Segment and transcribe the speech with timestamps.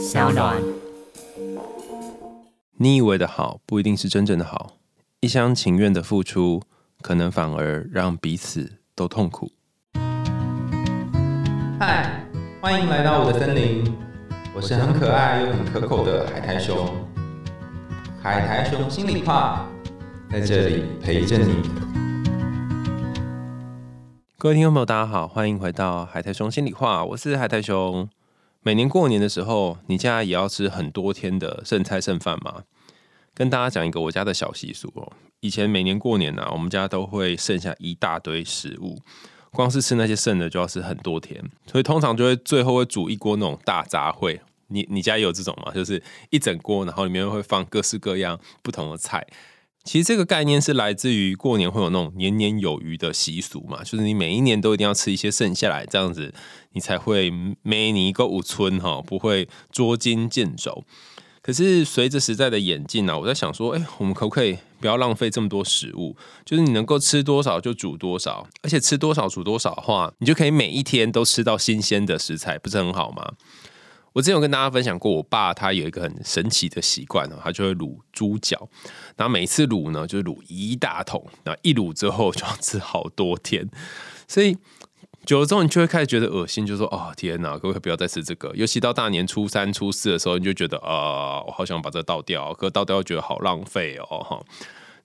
[0.00, 0.56] 小暖。
[2.78, 4.78] 你以为的好，不一定是真正的好。
[5.20, 6.62] 一厢情愿的付出，
[7.02, 9.52] 可能反而让彼此都痛苦。
[11.78, 12.24] 嗨，
[12.62, 13.94] 欢迎来到我的森林，
[14.54, 16.88] 我是很可爱又很可口的海苔熊。
[18.22, 19.68] 海苔熊心里话，
[20.30, 21.56] 在这里陪着你。
[24.38, 28.08] 各位听众朋友，大家好，欢迎回到海苔熊心里话，我是海苔熊。
[28.62, 32.64] 每年过年的时候，你家也要吃很多天的剩菜剩饭吗？
[33.32, 35.10] 跟大家讲一个我家的小习俗哦。
[35.40, 38.98] 以前每年过年呢、我们家都会剩下一大堆食物，
[39.50, 44.38] 光是吃那些剩的就要吃很多天，所以通常就会最后会煮一锅那种大杂烩。
[44.66, 45.72] 你你家有这种吗？
[45.72, 49.26] 就是一整锅，然后里面会放各式各样不同的菜。
[49.82, 56.32] 其实这个概念是来自于过年会有那种年年有余的习俗嘛，就是你每一年都一定要吃一些剩下来，这样子
[56.72, 57.30] 你才会
[57.62, 60.84] 每年一个五村哈，不会捉襟见肘。
[61.42, 66.14] 可是随着时代的演进呢、啊，我在想说，哎、我们可不可以不要浪费这么多食物？
[66.44, 73.32] 就是你能够吃多少就煮多少，而且吃多少煮多少的话，你就可以每一天都吃到新鲜的食材，不是很好吗？
[74.12, 78.68] 我之前有跟大家分享过，我爸他有一个很神奇的习惯哦，他就会卤猪脚，
[79.16, 83.68] 然后每次卤呢就是卤一大桶，然后一卤之后就要吃好多天，
[84.26, 84.56] 所以
[85.24, 88.52] 久了之后你就会开始觉得恶心，就说哦天哪，可不可以不要再吃这个？
[88.54, 94.42] 尤其到大年初三、初四的时候，你就觉得啊、我好想把这倒掉，可倒掉又觉得好浪费哦哈。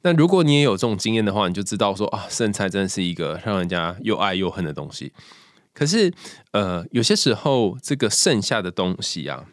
[0.01, 5.11] 那如果你也有这种经验的话，你就知道说啊，剩菜真的是一个让人家又爱又恨的东西。
[5.75, 6.11] 可是，
[6.51, 9.43] 呃，有些时候这个剩下的东西啊，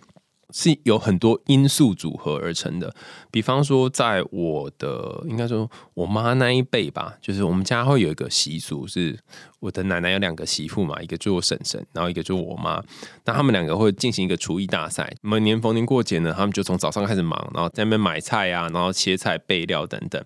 [0.53, 2.95] 是有很多因素组合而成的。
[3.33, 9.19] 比方说，在我的应该说我妈那一辈吧，就是我们家会有一个习俗，是
[9.59, 12.81] 我的奶奶有两个媳妇嘛，一个就是我婶婶，然后一个就我妈。
[13.25, 20.23] 那他们两个会进行一个厨艺大赛，每年逢年过节呢，他们就从早上开始忙，然后在那边买菜啊，然后切菜、备料等等。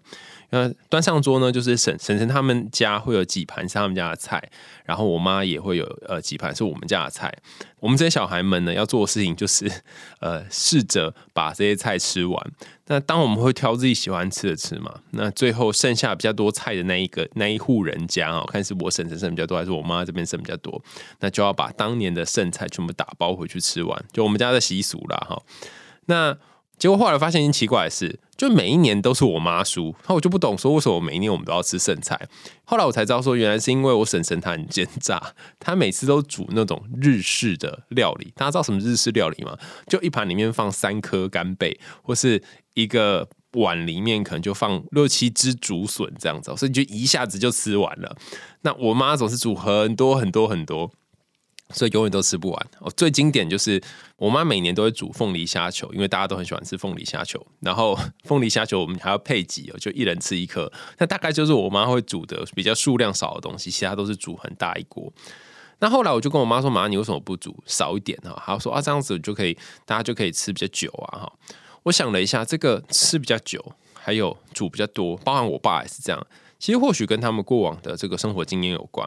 [0.50, 4.42] 那端上桌呢，就是婶婶婶他们家会有几盘是他们家的菜，
[4.84, 7.36] 然后我妈也会有呃几盘是我们家的菜。
[7.80, 9.70] 我们这些小孩们呢，要做的事情就是
[10.20, 12.52] 呃试着把这些菜吃完。
[12.86, 20.80] 那当我们会挑自己喜欢吃的吃嘛， 那最后剩下比较多菜的那一个那一户人家哦，看是我婶婶剩比较多，还是我妈这边剩比较多，
[21.20, 25.40] 那就要把当年的剩菜全部打包回去吃完，就我们家的习俗啦哈。
[26.06, 26.36] 那
[26.78, 32.20] 结果后来发现一件奇怪的事，就每一年都是我妈输，那我就不懂说为什么每一年我们都要吃剩菜。
[32.64, 35.20] 后来我才知道说，原来是因为我婶婶她很奸诈，
[35.58, 38.32] 她每次都煮那种日式的料理。
[38.36, 39.56] 大家知道什么日式料理吗？
[39.86, 42.42] 就一盘里面放三颗干贝，或是
[42.74, 48.14] 一个碗里面可能就放六七只竹笋这样子，所以你就一下子就吃完了。
[48.60, 50.92] 那我妈总是煮很多很多很多。
[51.70, 52.66] 所以永远都吃不完。
[52.80, 53.82] 哦，最经典就是
[54.16, 57.44] 我妈每年都会煮凤梨虾球，因为大家都很喜欢吃凤梨虾球。
[57.60, 60.70] 然后 凤梨虾球我们还要配给哦，就一人吃一颗。
[60.98, 65.12] 那大概就是我妈会煮的比较数量少的东西，其他都是煮很大一锅。
[65.78, 69.52] 那后来我就跟我妈说：“妈，你为什么不煮少一点哈？”她说：“啊，这样子就可以，
[69.84, 71.32] 大家就可以吃比较久啊。”哈，
[71.82, 73.62] 我想了一下，这个吃比较久，
[73.92, 76.26] 还有煮比较多，包含我爸也是这样。
[76.58, 79.06] 其实或许跟他们过往的这个生活经验有关。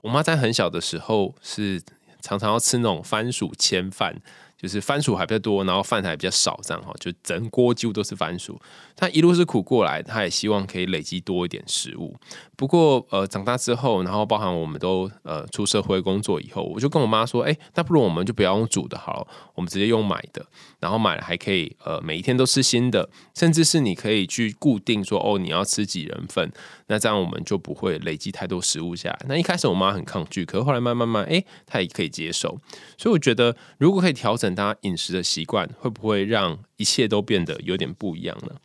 [0.00, 1.80] 我妈在很小的时候是
[2.20, 4.14] 常常要吃那种番薯千饭，
[4.56, 8.60] 就是番薯还比较多，然后饭还比较少，这样哈，就整锅几乎都是番薯。
[8.96, 12.16] 他一路是苦过来，他也希望可以累积多一点食物。
[12.56, 20.44] 不过呃，长大之后，然后包含我们都呃出社会工作以后，我就跟我妈说，哎、那不如我们就不要用煮的好了，我们直接用买的。
[20.80, 26.50] 然后买了还可以呃每一天都吃新的，甚至是你可以去固定说哦你要吃几人份，
[26.88, 29.20] 那这样我们就不会累积太多食物下来。
[29.28, 32.58] 那一开始我妈很抗拒，可是后来慢慢慢，哎，她也可以接受。
[32.96, 38.56] 所以我觉得如果可以调整她饮食的习惯，会不会让一切都变得有点不一样呢？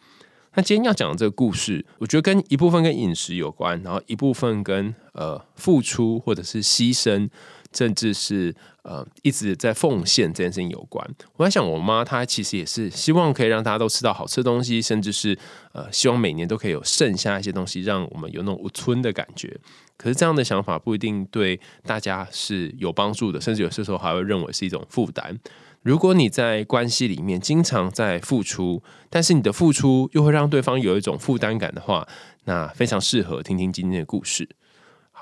[0.55, 7.27] 那今天要讲的这个故事，我觉得跟一部分跟饮食有关，然后一部分跟呃付出或者是牺牲，
[7.73, 8.53] 甚至是
[8.83, 11.05] 呃一直在奉献这件事情有关。
[11.35, 15.37] 我在想，我妈她其实也是希望可以让大家都吃到好吃的东西，甚至是
[15.73, 19.59] 呃希望每年都可以有剩下一些东西，让我们有那种无村的感觉。
[19.97, 25.39] 可是这样的想法不一定对大家是有帮助的，甚至有些时候还会认为是一种负担。
[25.81, 32.07] 如果你在关系里面经常在付出，但是你的付出又会让对方有一种负担感的话，
[32.45, 34.47] 那非常适合听听今天的故事。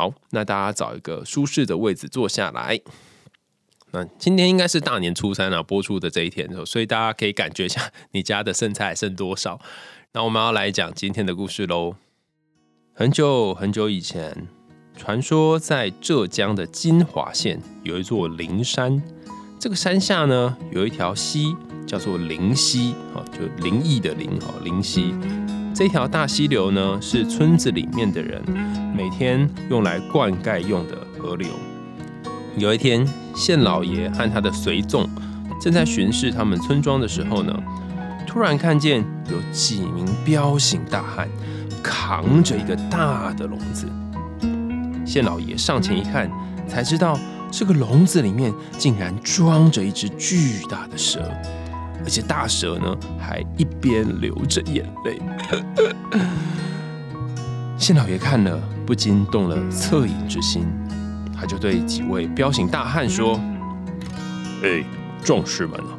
[0.01, 2.81] 好，那大家找一个舒适的位置坐下来。
[3.91, 9.61] 那今天应该是大年初三啊播出的这一天，所以大家可以感觉一下你家的剩菜剩多少。
[10.13, 11.93] 那我们要来讲今天的故事喽。
[12.95, 14.47] 很久很久以前，
[14.97, 18.99] 传说在浙江的金华县有一座灵山，
[19.59, 21.55] 这个山下呢有一条溪，
[21.85, 25.13] 叫做灵溪，哦，就灵异的灵，哦，灵溪。
[25.73, 28.41] 这条大溪流呢，是村子里面的人
[28.95, 31.47] 每天用来灌溉用的河流。
[32.57, 35.09] 有一天，县老爷和他的随从
[35.59, 37.57] 正在巡视他们村庄的时候呢，
[38.27, 41.27] 突然看见有几名彪形大汉
[41.81, 43.87] 扛着一个大的笼子。
[45.05, 46.29] 县老爷上前一看，
[46.67, 47.17] 才知道
[47.49, 51.31] 这个笼子里面竟然装着一只巨大的蛇。
[52.03, 55.19] 而且大蛇呢，还一边流着眼泪。
[57.77, 60.65] 县老爷看了，不禁动了恻隐之心，
[61.35, 63.39] 他就对几位彪形大汉说
[64.63, 64.83] ：“哎，
[65.23, 65.97] 壮士们啊，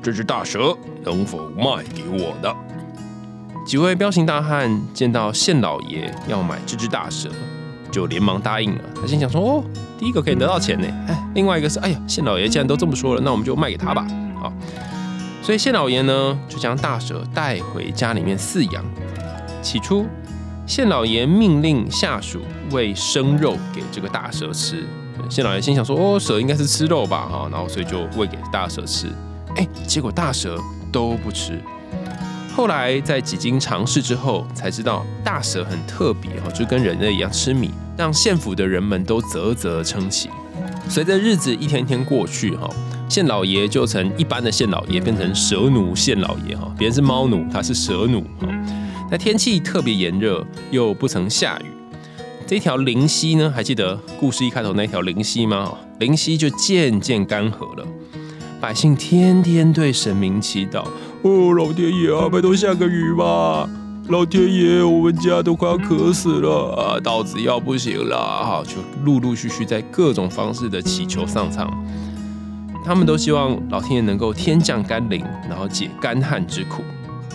[0.00, 2.54] 这只大蛇能否卖给我的？”
[3.66, 7.28] 几位彪形大汉见到县老爷要买这只大蛇，
[7.90, 8.84] 就连忙答应了。
[8.94, 9.64] 他心想说：“哦，
[9.98, 14.06] 第一个可以得到钱呢，哎，另外一个是，哎呀，县老爷既然都这么说了，那我们就卖给他吧。”
[14.40, 14.52] 好。
[15.46, 18.84] 所以县老爷呢，就将大蛇带回家里面饲养。
[19.62, 20.04] 起初，
[20.66, 24.84] 县老爷命令下属喂生肉给这个大蛇吃。
[25.30, 27.28] 县老爷心想说：“哦，蛇应该是吃肉吧？
[27.30, 29.06] 哈，然后所以就喂给大蛇吃。
[29.54, 30.60] 哎，结果大蛇
[30.90, 31.62] 都不吃。
[32.52, 40.28] 后来在几经尝试之后，才知道大蛇很特别哈，就跟人类一样吃米，让县府的人们都啧啧称奇。
[40.88, 42.68] 随着日子一天天过去，哈。
[43.08, 48.48] 县老爷就从一般的县老爷变成蛇奴县老爷哈，别人是猫奴，他是蛇奴哈。
[49.10, 51.66] 那天气特别炎热，又不曾下雨，
[52.46, 55.72] 这条灵溪呢，还记得故事一开头那条灵溪吗？
[56.00, 57.86] 灵溪就渐渐干涸了，
[58.60, 60.84] 百姓天天对神明祈祷：
[61.22, 63.68] 哦，老天爷啊，拜托下个雨吧！
[64.08, 68.74] 老天爷，我们家都快要渴死了啊，稻子要不行了哈，就
[69.04, 71.66] 陆陆续续在各种方式的祈求上苍。
[72.86, 76.84] 他们都希望老天爷能够天降甘霖，然后解干旱之苦。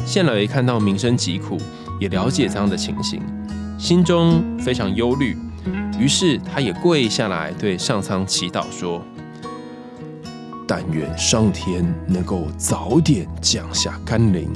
[0.06, 1.58] 县老爷看到民生疾苦，
[2.00, 3.22] 也了解这样的情形，
[3.78, 5.36] 心中非常忧虑，
[6.00, 9.02] 于是他也跪下来对上苍祈祷说
[10.66, 14.50] ：“但愿上天能够早点降下甘霖，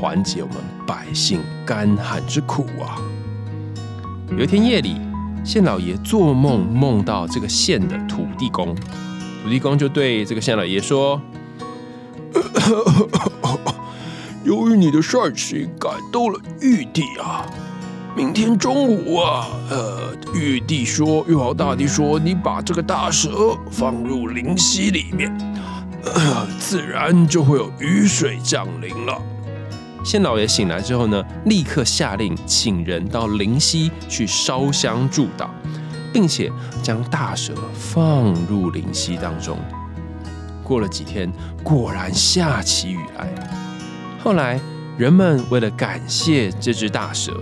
[0.00, 2.94] 缓解我们百姓干旱之苦啊！”
[4.30, 4.94] 有一天夜里，
[5.44, 8.72] 县老爷做梦梦到这个县的土地公。
[9.48, 11.18] 土地公就对这个县老爷说
[14.44, 17.46] ：“由于你的善行感动了玉帝啊，
[18.14, 25.34] 明天中午啊，呃，玉帝说，玉皇大帝说，你把这个大蛇放入灵溪里面，
[26.60, 29.18] 自然就会有雨水降临了。”
[30.04, 35.48] 县老爷醒来之后呢，立刻下令请人到灵溪去烧香祝祷。
[36.12, 36.50] 并且
[36.82, 39.58] 将大蛇放入灵溪当中。
[40.62, 41.32] 过了几天，
[41.62, 43.28] 果然下起雨来。
[44.22, 44.60] 后来，
[44.98, 47.32] 人们为了感谢这只大蛇，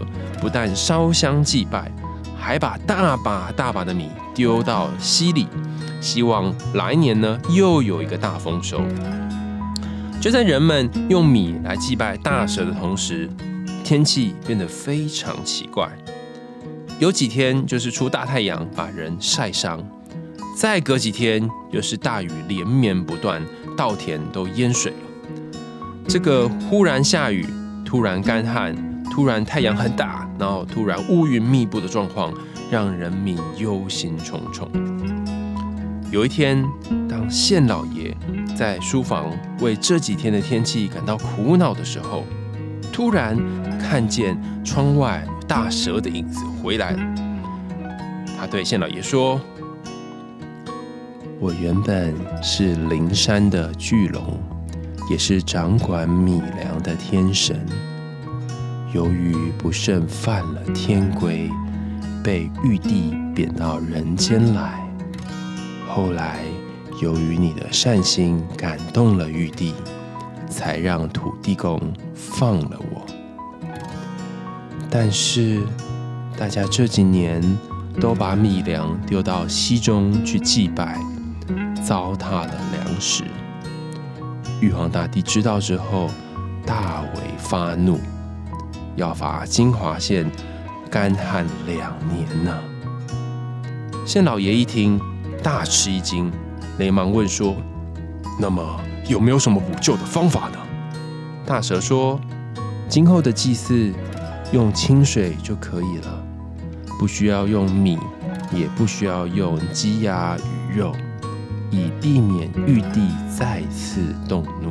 [0.40, 1.90] 不但烧香祭拜，
[2.38, 5.48] 还把大把大把的米丢到溪里，
[6.00, 8.82] 希望来年呢又有一个大丰收。
[10.20, 13.28] 就在人们用米来祭拜大蛇的同时，
[13.82, 15.88] 天气变得非常奇怪。
[16.98, 19.84] 有几天就是出大太阳把人晒伤，
[20.56, 23.42] 再隔几天又是大雨连绵不断，
[23.76, 24.98] 稻田都淹水了。
[26.08, 27.46] 这个忽然下雨、
[27.84, 28.74] 突然干旱、
[29.10, 32.32] 突然太阳很大，然后突然乌云密布的状况，
[32.70, 34.66] 让人民忧心忡忡。
[36.10, 36.64] 有一天，
[37.06, 38.16] 当县老爷
[38.56, 42.24] 在书房为这几天的天气感到苦恼的时候，
[42.92, 43.38] 突然
[43.78, 45.26] 看见窗外。
[45.48, 46.98] 大蛇的影子回来了。
[48.36, 49.40] 他对县老爷说
[51.38, 52.12] ：“我原本
[52.42, 54.40] 是灵山的巨龙，
[55.08, 57.64] 也是掌管米粮的天神。
[58.92, 61.48] 由于不慎犯了天规，
[62.24, 64.84] 被玉帝贬到人间来。
[65.88, 66.40] 后来
[67.00, 69.74] 由于你的善心感动了玉帝，
[70.48, 71.80] 才让土地公
[72.14, 73.06] 放了我。”
[74.90, 75.62] 但是，
[76.38, 77.42] 大家这几年
[78.00, 81.00] 都把米粮丢到溪中去祭拜，
[81.84, 83.24] 糟蹋了粮食。
[84.60, 86.08] 玉皇大帝知道之后，
[86.64, 87.98] 大为发怒，
[88.94, 90.30] 要罚金华县
[90.90, 92.58] 干旱两年呢。
[94.06, 95.00] 县老爷一听，
[95.42, 96.32] 大吃一惊，
[96.78, 97.56] 连忙问说
[98.40, 100.58] ：“那么有没有什么补救的方法呢？”
[101.46, 102.20] 大蛇说
[102.88, 103.92] ：“今后的祭祀。”
[104.52, 106.24] 用清水就可以了，
[107.00, 107.98] 不需要用米，
[108.52, 110.94] 也不需要用鸡鸭鱼肉，
[111.68, 114.70] 以避免玉帝再次动怒。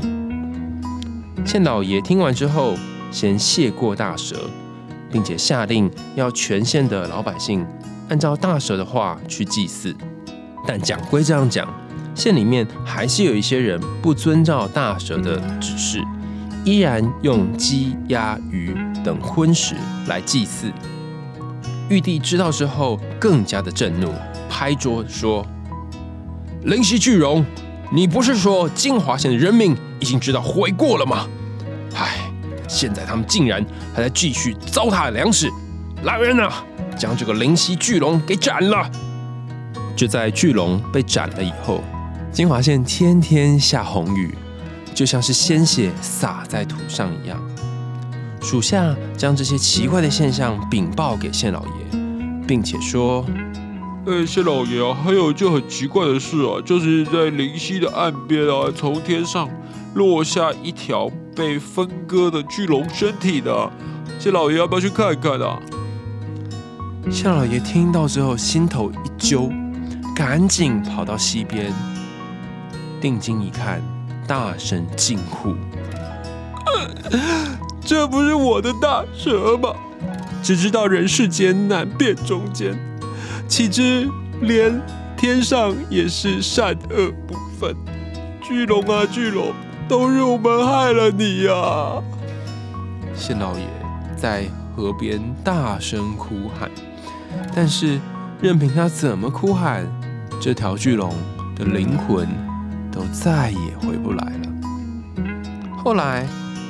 [1.45, 2.73] 县老爷听完之后，
[3.11, 4.49] 先谢过大蛇，
[5.11, 7.67] 并且下令要全县的老百姓
[8.07, 9.93] 按照大蛇的话去祭祀。
[10.65, 11.67] 但讲归这样讲，
[12.15, 16.01] 县里面还是有一些人不遵照大蛇的指示，
[16.63, 19.75] 依然用鸡、鸭、鱼等荤食
[20.07, 20.71] 来祭祀。
[21.89, 24.11] 玉帝知道之后，更加的震怒，
[24.49, 25.45] 拍桌说
[26.63, 27.45] ：“灵犀巨龙，
[27.91, 31.27] 你不是说金华县的人民已经知道悔过了吗？
[31.93, 32.31] 唉，
[32.67, 35.47] 现在他们竟然还在继续糟蹋粮食！
[36.03, 36.63] 来人啊，
[36.97, 38.89] 将这个灵犀巨龙给斩了！”
[39.95, 41.83] 就在巨龙被斩了以后，
[42.35, 44.35] 金华县天天下红雨，
[44.93, 47.41] 就像是鲜血洒在土上一样。
[48.41, 51.97] 属下将这些奇怪的现象禀报给县老爷，
[52.45, 53.25] 并且说
[54.05, 59.49] ：“呃，县老爷啊，还有一件很奇怪的事啊，就是在灵溪的岸边啊，从天上
[59.93, 63.71] 落下一条被分割的巨龙身体的。
[64.19, 65.57] 县老爷要不要去看看啊？”
[67.09, 69.49] 县老爷听到之后，心头一揪，
[70.13, 71.71] 赶紧跑到溪边，
[73.01, 73.81] 定睛一看，
[74.27, 75.55] 大声惊呼。
[77.85, 79.69] 这不是我的大蛇吗？
[80.41, 82.77] 只知道人世间难辨忠奸，
[83.47, 84.07] 岂知
[84.41, 84.79] 连
[85.17, 87.75] 天上也是善恶不分。
[88.41, 89.53] 巨龙啊巨龙，
[89.87, 92.01] 都是我们害了你呀！
[93.15, 93.65] 县老爷
[94.15, 96.69] 在河边大声哭喊，
[97.55, 97.99] 但是
[98.41, 99.87] 任凭他怎么哭喊，
[100.39, 101.11] 这条巨龙
[101.55, 102.27] 的灵魂
[102.95, 105.77] 都再也回不来了。
[105.83, 106.25] 后来。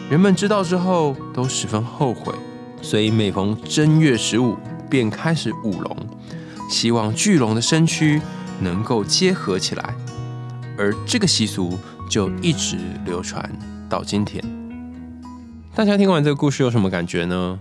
[0.08, 2.32] 人们知道之后都十分后悔，
[2.80, 4.56] 所以每逢正月十五
[4.88, 5.98] 便开始舞龙，
[6.70, 8.22] 希望巨龙的身躯
[8.60, 9.96] 能够结合起来，
[10.78, 11.76] 而这个习俗
[12.08, 13.52] 就一直流传
[13.90, 14.44] 到今天。
[15.74, 17.60] 大家听完这个故事有什么感觉呢？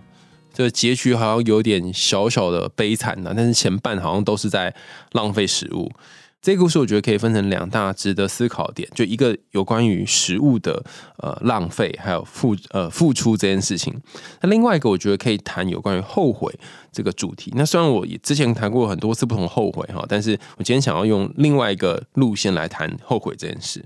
[0.53, 4.75] 这结局好像有点小小的悲惨呢，但是前半好像都是在
[5.13, 5.91] 浪费食物。
[6.45, 10.85] 这个故事我觉得可以分成两大值得思考点，就一个有关于食物的
[11.17, 13.99] 呃浪费，还有付呃付出这件事情。
[14.43, 16.55] 那另外一个我觉得可以谈有关于后悔
[16.93, 17.51] 这个主题。
[17.57, 23.83] 那虽然我也之前谈过很多次不同后悔哈，但是我今天想要用另外一个路线来谈后悔这件事。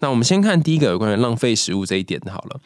[0.00, 2.60] 那我们先看第一个有关于浪费食物这一点好了。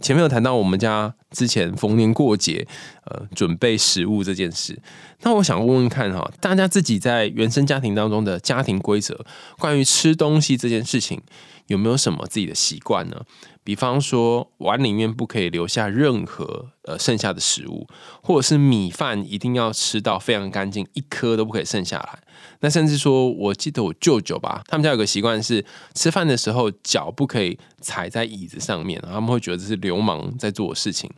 [0.00, 2.66] 前面有谈到我们家之前逢年过节，
[3.04, 4.80] 呃，准备食物这件事。
[5.22, 9.24] 那我想问问看哈，大家自己在原生家庭当中的家庭规则，
[9.58, 11.22] 关于吃东西这件事情，
[11.68, 13.22] 有没有什么自己的习惯呢？
[13.62, 17.86] 比方说，碗里面不可以留下任何呃剩下的食物，
[18.20, 22.18] 或者是米饭一定要吃到非常干净，一颗都不可以剩下来。
[22.60, 31.10] 那甚至说，我记得我舅舅吧，他们家有个习惯是，吃饭的时候脚不可以踩在椅子上面，他们会觉得这是流氓在做的事情。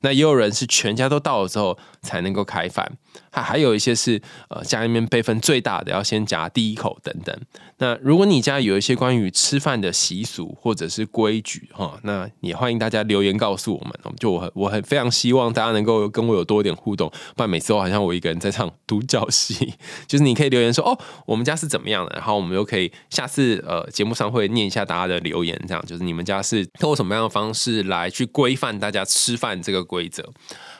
[0.00, 2.86] 那也有人是全家都到了之后才能够开饭，
[3.30, 7.34] 还还有一些是呃家里面辈分最大的要先夹第一口等等。
[7.78, 13.92] 那如果你家有一些关于吃饭的习俗或者是规矩哈，那也欢迎大家留言告诉我们。
[14.18, 19.72] 就我很我很非常希望大家能够跟我有多一点互动，不然每次都好像我一个人在唱独角戏。
[20.06, 29.84] 就是你可以留言说哦，我们家是怎么样的，然后我们又可以下次呃节目上会念一下大家的留言，这样就是你们家是通过什么样的方式来去规范大家吃饭这个。
[29.84, 30.28] 规则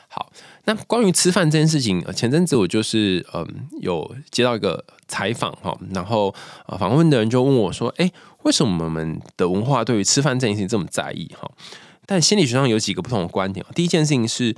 [0.09, 0.31] 好，
[0.63, 3.47] 那关于吃饭这件事情，前阵子我就是嗯
[3.79, 6.33] 有接到一个采访哈，然后
[6.79, 8.11] 访问的人就问我说，哎，
[8.41, 11.49] 为什么我们的文化对于吃饭这件事情这么在意哈？
[12.07, 13.65] 但心理学上有几个不同的观点。
[13.75, 14.55] 第一件事情是，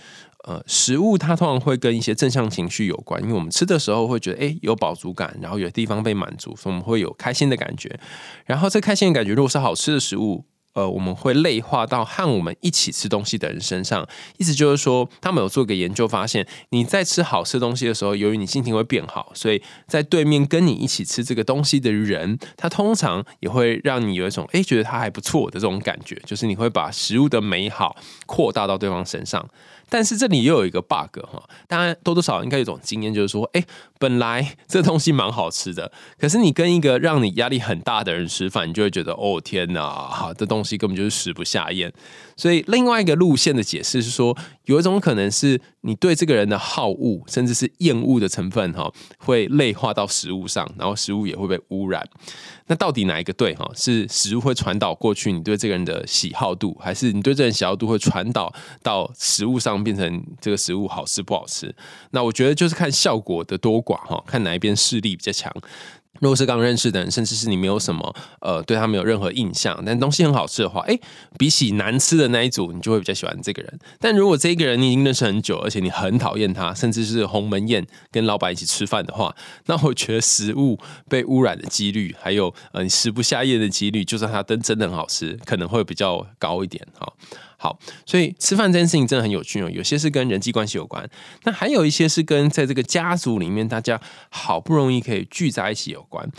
[0.48, 8.00] 呃，食物它通常会跟一些正向情绪有关，因为我们吃的时候会觉得哎有饱足感，然后有地方被满足，所以我们会有开心的感觉。
[8.46, 10.46] 然后这开心的感觉如果是好吃的食物。
[10.78, 14.08] 呃，我们会内化到和我们一起吃东西的人身上，
[14.38, 27.96] 意思就是说，他们有做个研究，发现你在吃好吃东西的时候，由于你心情会变好，所以在对面跟你一起吃这个东西的人，他通常也会让你有一种哎觉得他还不错的这种感觉，就是你会把食物的美好
[28.28, 29.50] 扩大到对方身上。
[29.90, 33.64] 但是这里又有一个 bug 哈，大家多多少应该有种经验，就是说，哎，
[33.98, 41.92] 本来这东西蛮好吃的，可是你跟一个让你压力很大的人吃饭，你就会觉得，哦天哪，这东西根本就是食不下咽。
[42.36, 52.08] 所以另外一个路线的解释是说，有一种可能是你对这个人的好恶，甚至是厌恶的成分哈，会内化到食物上，然后食物也会被污染。
[52.68, 53.68] 那到底哪一个对哈？
[53.74, 61.74] 是食物会传导过去你对这个人的喜好度，还是你对这人喜好度会传导到食物上，变成这个食物好吃不好吃？
[62.12, 65.52] 那我觉得就是看效果的多寡哈，看哪一边势力比较强。
[66.20, 70.98] 如果是刚认识的人，甚至是你没有什么呃对他没有任何印象，但东西很好吃的话，哎，
[71.38, 73.80] 比起难吃的那一组，你就会比较喜欢这个人。
[74.00, 79.36] 但如果这个人你已经认识很久，而且你很讨厌他，甚至是鸿门宴跟老板一起吃饭的话，
[79.68, 87.12] 那我觉得食物被污染的几率，还有呃你食不下咽的几率，就算它真真的很好吃，可能会比较高一点哈。
[87.58, 89.70] 好所以吃饭这件事情真的很有趣哦。
[89.70, 91.10] 有些是跟人际关系有关，
[91.44, 94.00] 那还有一些是跟在这个家族里面大家
[94.30, 96.30] 好不容易可以聚在一起有关。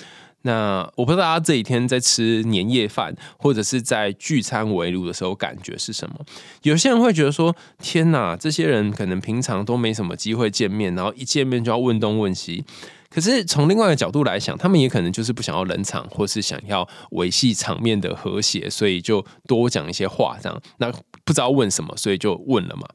[0.42, 6.16] 那我不知道大家这几天在吃年夜饭或者是在聚餐围炉的时候感觉是什么？
[6.62, 12.64] 有些人会觉得说：“天哪，这些人可能平常都没什么机会见面，然后一见面就要问东问西。”
[13.10, 20.92] 可是从另外一个角度来想，他们也可能就是不想要冷场，或是想要维系场面的和谐，所以就多讲一些话，这样那
[21.24, 22.86] 不知道问什么，所以就问了嘛。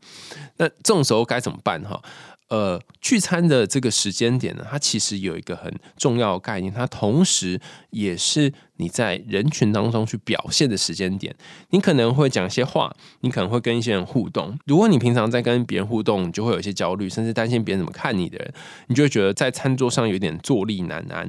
[0.57, 1.81] 那这种时候该怎么办？
[1.83, 2.01] 哈？
[2.49, 7.59] 呃，聚餐的这个时间点呢，它其实有一个很重要的概念，它同时
[7.89, 11.35] 也是你在人群当中去表现的时间点。
[11.71, 14.55] 你可能会讲一些话，你可能会跟一些人互动。
[14.65, 18.53] 如果你平常在跟别人互动，你就会有一些焦虑，甚至担心别人怎么看你的人，
[18.87, 21.27] 你就会觉得在餐桌上有点坐立难安。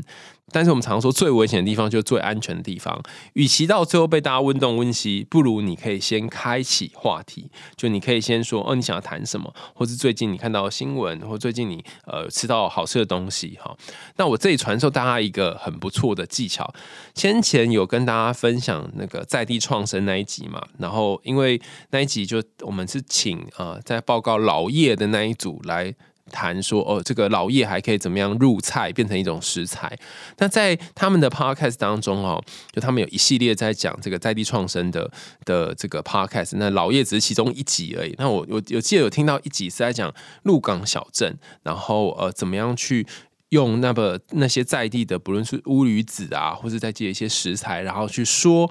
[0.52, 3.02] 但是我们常说最危险的地方就是最安全的地方。
[3.32, 7.50] 与其到最后被大家问东问西，不如你可以先开启话题。
[7.76, 13.76] 就你可以先说哦，你想要谈什么，或是最近你看到新闻，或最近你呃吃到好吃的东西哈。
[14.16, 16.72] 那我这里传授大家一个很不错的技巧。
[17.14, 21.60] 先前有跟大家分享那个在地创生那一集嘛，然后因为
[21.90, 25.94] 那一集就我们是请呃在报告老叶的那一组来。
[26.30, 29.96] 谈说哦，这个老叶还可以怎么样入菜变成一种食材？
[30.38, 35.10] 那在他们的 podcast 当中哦，就他们有一系列在讲这个在地创生的
[35.44, 36.56] 的这个 podcast。
[36.56, 38.14] 那老叶只是其中一集而已。
[38.18, 40.12] 那我我有记得有听到一集是在讲
[40.42, 43.06] 鹿港小镇，然后呃怎么样去
[43.50, 48.70] 用那个那些在地的，不论是乌鱼子啊，或者在借一些食材，然后去说。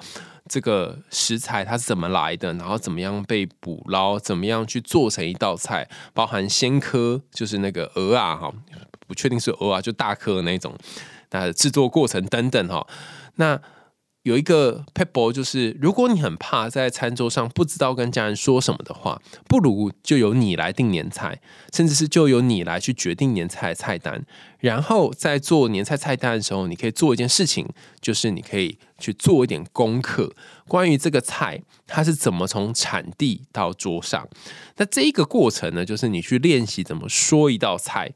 [0.49, 2.53] 这个食材它是怎么来的？
[2.53, 4.19] 然后怎么样被捕捞？
[4.19, 5.89] 怎么样去做成一道菜？
[6.13, 8.53] 包含鲜科，就是那个鹅啊，哈，
[9.07, 10.75] 不确定是鹅啊，就大颗的那种。
[11.31, 12.85] 那制作过程等等，哈，
[13.35, 13.59] 那。
[14.23, 21.41] 有一个 pebble，就是如果你很怕在餐桌上不知道跟家人说什么的话，不如就由你来定年菜，
[21.73, 24.25] 甚至是就由你来去决定年菜菜单。
[24.59, 27.67] 然后在做年菜菜单的时候，你可以做一件事情，
[27.99, 30.33] 就是你可以去做一点功课，
[30.69, 34.25] 关于这个菜它是怎么从产地到桌上。
[34.77, 38.13] 那这一个过程呢，就是你去练习怎么说一道菜。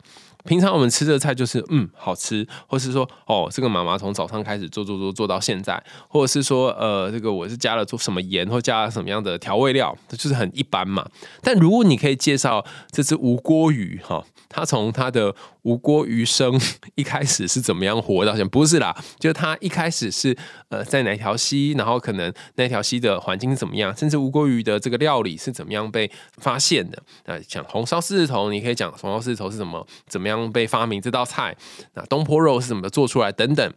[0.48, 11.06] 平常我们吃这个菜就是嗯好吃，或是说哦这个妈妈从早上开始做做做做到现在，或者是说呃这个我是加了做什么盐或加了什么样的调味料，就是很一般嘛。
[11.42, 16.58] 但如果你可以介绍这只无锅鱼哈，它从它的无锅鱼生
[16.96, 18.50] 一开始是怎么样活到现在？
[18.50, 20.34] 不是啦，就是它一开始是
[20.70, 27.04] 呃在哪条溪，然后可能那条溪的环境是怎么样，甚至无锅鱼的这个料理是怎么样被发现的？
[27.26, 30.37] 那讲红烧狮子头，你可以讲红烧狮子头是怎么怎么样。
[30.52, 31.56] 被发明这道菜，
[31.94, 33.32] 那东坡肉是怎么做出来？
[33.32, 33.74] 等等，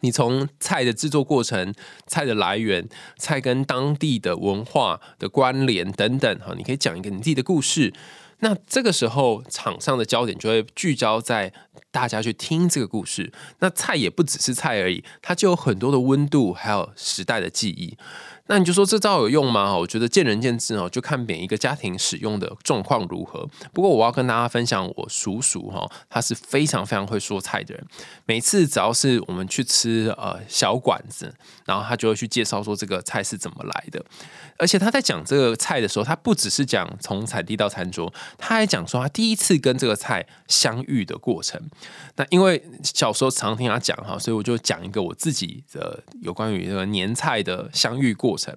[0.00, 1.74] 你从菜的制作过程、
[2.06, 7.92] 菜的来源、菜跟当地的文化的关联等等，哈，你可以讲一个你自己的故事。
[8.44, 11.52] 那这个时候，场上的焦点就会聚焦在
[11.92, 13.32] 大家去听这个故事。
[13.60, 17.96] 那菜也不只是菜而已，它就有很多的温度，还有时代的记忆。
[18.52, 19.74] 那你就说这招有用吗？
[19.74, 23.48] 我觉得见仁见智哦，就看每一个家庭使用的状况如何。
[23.72, 27.82] 不过我要跟大家分享，我叔叔哈，他是非常非常会说菜的人。
[28.26, 34.04] 每次只要是我们去吃呃小馆子，然后他就会去介绍说这个菜是怎么来的。
[34.58, 41.60] 而且他在讲这个菜的时候，他不只是讲从产地到餐桌，他还讲说他第一次跟这个菜相遇的过程。
[42.16, 48.54] 那因为小时候常听他讲哈，所以我就讲一个我自己的有关于这个年菜的相遇过程。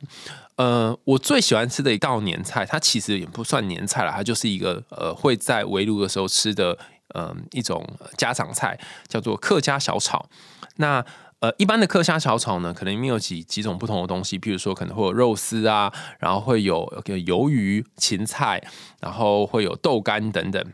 [0.57, 6.77] 呃，我最喜欢吃的一道年菜，它其实也不算年菜了，它就是一个呃会在围炉的时候吃的
[7.13, 7.85] 嗯一种
[8.17, 10.29] 家常菜，叫做客家小炒。
[10.77, 11.05] 那
[11.45, 18.59] 呃，一般的客家小炒呢，可能里面有几几种不同的东西，譬如说可能会有肉丝啊，然后会有鱿鱼、芹菜，
[18.99, 20.65] 然后会有豆干等等。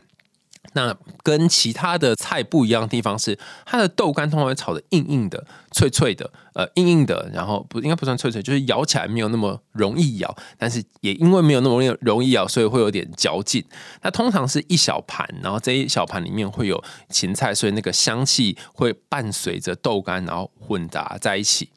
[0.74, 13.62] 那跟其他的菜不一样的地方是，它的豆干通常会炒的硬硬的、脆脆的，呃，硬硬的，然后不应该不算脆脆，就是咬起来没有那么容易咬，但是也因为没有那么容易容易咬，所以会有点嚼劲。
[14.02, 21.68] 那通常是一小盘，然后这一小盘里面会有芹菜，所以那个香气会伴随着豆干，然后混杂在一起。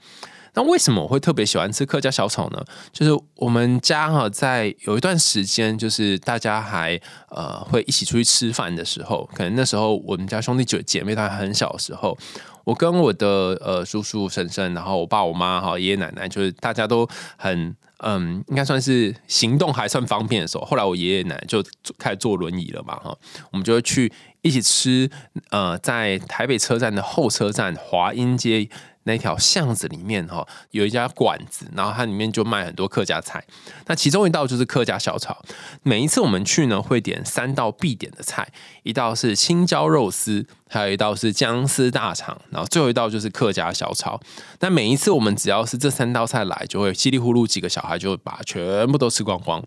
[0.56, 2.64] 那为什么我会特别喜欢吃客家小炒呢？
[2.92, 12.18] 就是我们家哈，在有一段时间，就是大家还呃会一起出去吃饭的时候，可能那时候我们家兄弟姐姐妹都还很小的时候，
[12.64, 13.28] 我跟我的
[13.62, 17.06] 呃叔叔婶婶，然后我爸我妈哈爷爷奶奶，就是大家都
[17.38, 20.64] 很嗯，应该算是行动还算方便的时候。
[20.64, 21.62] 后来我爷爷奶奶就
[21.98, 23.18] 开始坐轮椅了嘛哈，
[23.52, 25.10] 我们就会去一起吃
[25.50, 28.70] 呃，在台北车站的后车站华阴街。
[29.06, 33.44] 那条巷子里面哈，有一家馆子，然后它里面就卖很多客家菜。
[33.86, 35.42] 那其中一道就是客家小炒。
[35.84, 38.48] 每一次我们去呢，会点三道必点的菜，
[38.84, 44.20] 一道是青椒肉丝，还有一道是姜丝大肠，然后最后一道就是客家小炒。
[44.60, 49.64] 那每一次我们只要是这三道菜来，就会稀里糊涂几个小孩就把全部都吃光光。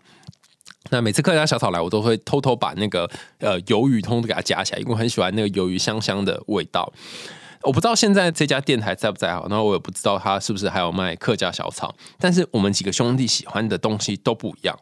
[0.91, 6.91] 那每次客家小炒来，我都会偷偷把那个呃鱿鱼通都给它夹起来，因为我很喜欢那个鱿鱼香香的味道。
[7.63, 11.93] 我不知道现在这家店还在不在哈，然后我也不知道他是不是还有卖客家小炒。
[12.17, 14.77] 但是我们几个兄弟喜欢的东西都不一样。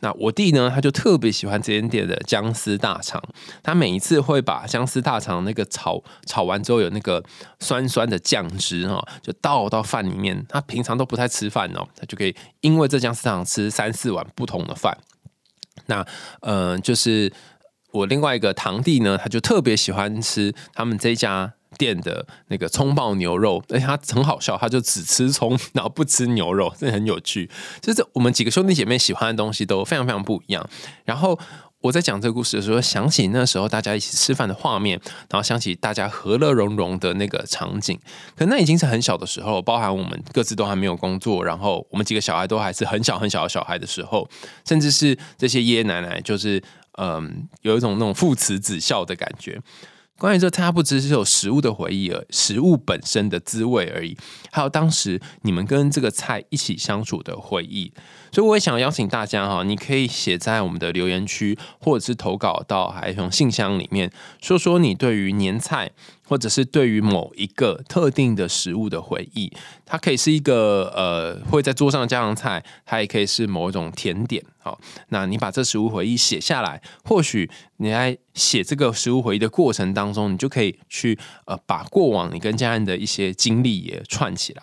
[0.00, 3.20] 那我弟呢，他就特别喜欢这间店的姜丝大肠。
[3.62, 7.24] 他每一次会把姜丝大肠那个炒炒完之后有那个
[7.58, 10.44] 酸酸的酱汁哈，就倒到饭里面。
[10.48, 14.96] 他平常都不太吃饭哦，他就可以因为这姜丝大肠吃三四碗不同的饭。
[15.86, 16.06] 那
[16.42, 17.32] 嗯，就是
[17.92, 21.54] 我另外一个堂弟呢，他就特别喜欢吃他们这家。
[21.76, 27.50] 店的那个葱爆牛肉，而且他很好笑，他就只吃葱，然后不吃牛肉，这很有趣。
[27.80, 30.68] 就是我们几个兄弟姐妹喜欢的东西都非常非常不一样。
[31.04, 31.38] 然后
[31.80, 35.00] 我在讲这个故事的时候，想起那时候大家一起吃饭的画面，
[35.30, 37.96] 然后想起大家和乐融融的那个场景。
[38.34, 44.28] 可那已经是很小的时候，包含我们各自都还没有工作，然后我们几个小孩都还是很小很小的小孩的时候，
[44.66, 46.60] 甚至是这些爷爷奶奶，就是
[46.98, 49.60] 嗯，有一种那种父慈子孝的感觉。
[50.18, 54.16] 关于这，它不只是有食物的回忆，而食物本身的滋味而已，
[54.50, 57.92] 还有当时你们跟这个菜一起相处的回忆。
[58.32, 64.10] 所以，我也想邀请大家哈，你可以写在我们的留言区，或者是投稿到海从信箱里面，
[64.42, 65.92] 说说你对于年菜。
[66.28, 69.50] 或者是对于某一个特定的食物的回忆，
[69.86, 74.44] 它可以是一个呃会在桌上的家常菜，它也可以是某一种甜点。
[74.58, 84.62] 好，那你把这食物回忆写下来，或许你在写这个食物回忆的过程当中，你就可以去呃把过往你跟家人的一些经历也串起来。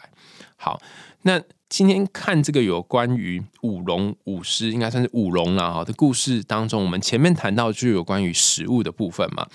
[0.58, 0.80] 好，
[1.23, 9.47] 那今天看这个有关于舞龙舞狮，应该算是舞龙了哈的故事当中，我们前面谈到就有关于食物的部分嘛。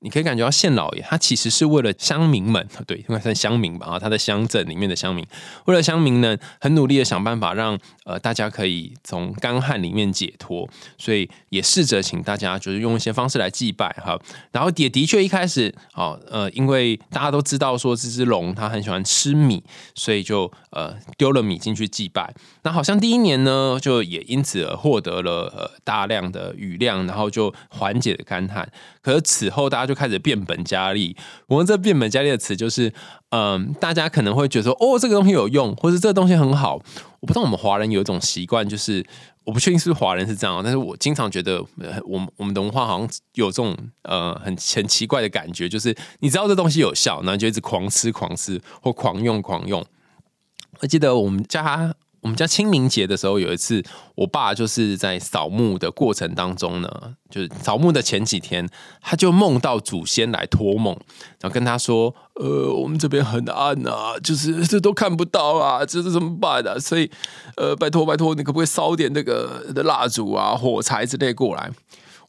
[0.00, 5.24] 你可以感觉到县老爷，他其实是为了乡民们， 对，应该算乡民吧啊，他的乡镇里面的乡民，
[5.66, 14.18] 为了乡民呢，很努力的想办法让呃大家可以从干旱里面解脱，所以也试着请大家就是用一些方式来祭拜哈，
[14.52, 19.62] 然后也的确一开始哦呃，因为大家都知道说这只龙它很喜欢吃米，
[19.94, 22.32] 所以就呃丢了米进去祭拜，
[22.62, 28.66] 那好像第一年呢，就也因此而获得了呃大量的雨量，然后就缓解了干旱，
[29.02, 29.90] 可是此后大家。
[29.90, 31.16] 就开始变本加厉。
[31.48, 32.92] 我们这变本加厉的词就是，
[33.30, 36.80] 嗯，大家可能会觉得说，哦，这个东西有用，或者这个东西很好。
[37.18, 39.04] 我不知道我们华人有一种习惯，就是
[39.42, 41.60] 我不确定是不是华人是这样，但是我经常觉得，
[42.04, 49.84] 我们我们的文化好像有这种呃很很奇怪的感觉，就是你知道这东西有效，然后就一直狂吃狂吃或狂用狂用。
[50.78, 51.96] 我记得我们家。
[52.20, 53.82] 我们家清明节的时候，有一次，
[54.14, 58.68] 我爸就是在扫墓的过程当中呢，就是扫墓的前几天，
[59.00, 60.94] 他就梦到祖先来托梦，
[61.40, 66.78] 然后跟他说：“呃，我们这边很暗啊，就是这都看不到啊，这是怎么办啊？
[66.78, 67.10] 所以，
[67.56, 71.70] 呃，拜托拜托，你可不可以烧点那个的蜡烛啊、火柴之类过来？”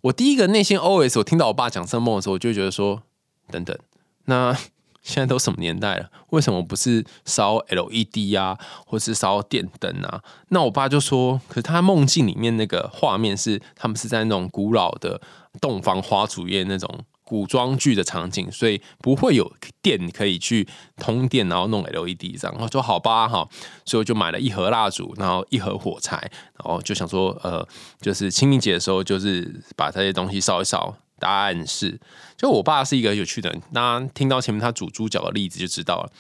[0.02, 3.04] 我第一个内心 OS，我听到我爸讲这梦的时候，我就觉得说
[3.52, 3.78] ：“等等，
[4.26, 4.58] 那。”
[5.02, 6.10] 现在都什么年代了？
[6.30, 10.22] 为什么不是烧 LED 啊，或是烧电灯啊？
[10.50, 15.20] 那我爸就说，可是他梦境里面那个画面是他们是在那种古老的
[15.60, 16.88] 洞房花烛夜那种
[17.24, 22.56] 古装剧的场景，所以不会有电可以去通电，然后弄 LED 这样。
[22.60, 23.48] 我说好吧，哈，
[23.86, 26.18] 所以我就买了一盒蜡烛，然后一盒火柴，
[26.64, 27.68] 然后就想说，呃，
[28.02, 30.96] 就是清明节的时候，就是把这些东西烧一烧。
[31.22, 32.00] 答案是，
[32.36, 33.62] 就我爸是一个有趣的人。
[33.74, 36.12] 那听到前面他煮猪脚的例子就知道了，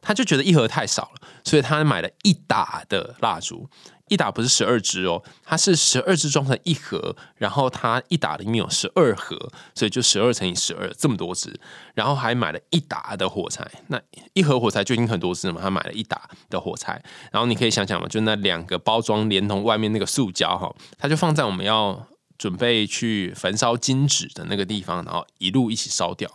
[0.00, 3.68] 他就觉得一盒太少了，所以他买了一打的蜡烛，
[4.08, 9.36] 一打不是十二支哦，它是十二支装成一盒，然后他一打里面有十二盒，
[9.74, 11.60] 所以就十二乘以十二这么多支，
[11.94, 14.00] 然后还买了一打的火柴，那
[14.32, 22.06] 一盒火柴就已经很多支了嘛，他买了一打的火柴，然后你可以想想嘛，就那两个包装连同外面那个塑胶哈，它就放在我们要。
[22.38, 26.30] 准备去焚烧金纸的那个地方，然后一路一起烧掉。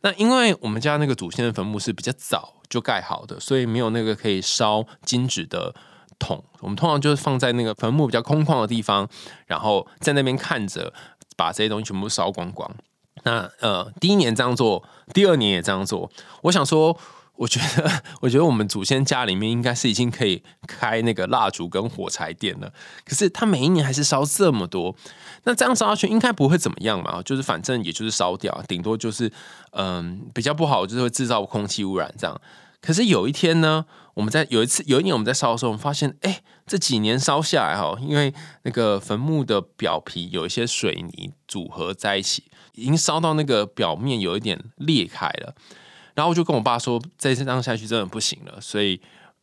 [0.00, 5.74] 那因为我们家那个祖先的坟墓是比较早就盖好的，所以没有那个可以烧金纸的
[6.18, 6.44] 桶。
[6.60, 9.08] 我们通常就是放在那个坟墓比较空旷的地方，
[9.46, 10.92] 然后在那边看着
[11.36, 12.70] 把这些东西全部烧光光。
[13.24, 16.10] 那呃，第一年这样做，第二年也这样做。
[16.42, 16.98] 我想说。
[17.38, 22.72] 我觉得，我觉得我们祖先家里面应该是已经可以开那个蜡烛跟火柴店了。
[23.04, 24.94] 可是他每一年还是烧这么多，
[25.44, 27.22] 那这样烧下去应该不会怎么样嘛？
[27.22, 29.30] 就是反正也就是烧掉，顶多就是
[29.70, 32.40] 嗯比较不好，就是会制造空气污染这样。
[32.80, 45.54] 可是有一天呢，我们在有一次有一年我们在烧的时候，我们发现，哎，这几年烧下来哈，因为那个坟墓的表皮有一些水泥组合在一起，已经烧到那个表面有一点裂开了。
[46.18, 49.00] 然后我就跟我爸说，再这样下去真的不行了，所以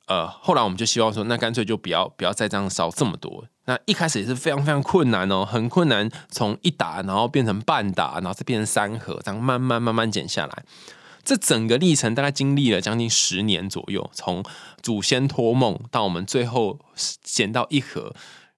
[0.08, 3.46] 呃，后来我们就希望说，那干脆就不要不要再这样烧这么多。
[3.64, 10.66] 那一开始也是非常非常困难哦，很困难，从一打然后变成半打，然后再变成三盒，这样慢慢慢慢减下来。
[11.24, 14.44] 这整个历程大概经历了将近十年左右，从
[14.82, 16.78] 祖先托梦到我们最后
[17.24, 18.14] 减到一盒，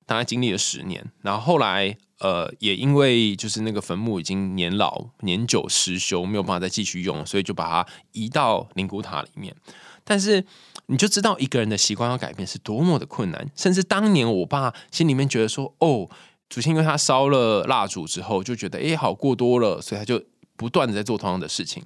[0.08, 1.06] 大概经历了十年。
[1.22, 1.96] 然后后来。
[2.20, 9.56] 呃，也因为就是那个坟墓已经年老、年久失修，没有办法再继续用，所以就把它移到灵骨塔里面。
[10.04, 10.44] 但是
[10.88, 13.52] 你就知道一个人的习惯要改变是多么的困难。
[13.56, 16.10] 甚至当年我爸心里面觉得说：“哦，
[16.50, 20.24] 祖先因为他烧了蜡烛之后，就觉得哎好过多了，所以他就
[20.56, 21.84] 不断的在做同样的事情。”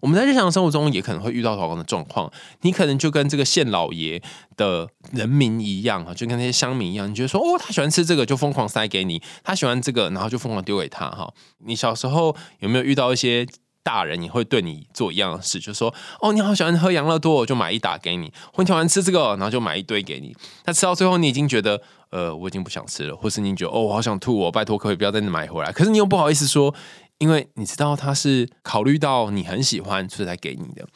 [0.00, 2.30] 我们在日常生活中也可能会遇到同样的状况，
[2.62, 4.20] 你可能就跟这个县老爷
[4.56, 11.32] 的人民一样啊，就跟那些乡民一样，你觉得说哦，他喜欢吃这个就疯狂塞给你，他喜欢这个然后就疯狂丢给他哈。
[11.64, 13.46] 你小时候有没有遇到一些
[13.82, 20.34] 大人也会对你做一样的事，就说哦，你好喜欢喝养乐多，我就买一打给你；或你喜欢吃这个，然后就买一堆给你。
[20.64, 25.70] 那吃到最后，你已经觉得呃，我已经不想吃了，或是你觉得哦，我好想吐，我拜托可以不要再买回来。
[25.70, 26.74] 可是你又不好意思说。
[27.20, 30.88] 因为你知道他是考虑到你很喜欢，所以才给你的。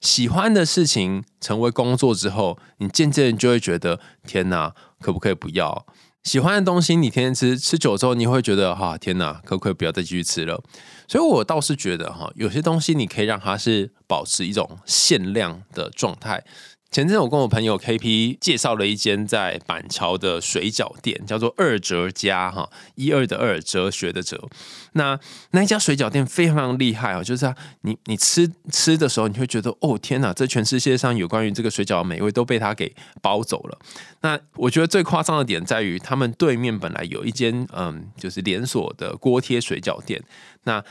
[0.00, 5.86] 喜欢的事情成为工作之后，你渐渐就会觉得天哪，可不可以不要？
[6.24, 10.62] 喜欢的东西你天天吃，吃久之后你会觉得哈，天哪，可不可以不要再继续吃了？
[11.08, 16.44] 所以我倒是觉得哈，有些东西你可以让它是保持一种限量的状态。
[16.92, 24.46] 前阵我跟我朋友 K P 介绍了一间在板桥的水饺店，叫做二哲家哈，一二的二，哲学的哲。
[24.92, 25.18] 那
[25.52, 33.78] 那一家水饺店非常非常厉害啊，就是啊你你吃吃的时候，你会觉得哦天哪，这全世界上有关于这个水饺的美味都被他给包走了。
[34.20, 40.22] 那我觉得最夸张的点在于，他们对面本来有一间嗯，就是连锁的锅贴水饺店，
[40.64, 40.84] 那。